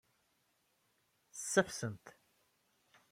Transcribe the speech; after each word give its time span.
Ssafessen-t. 1.39 2.05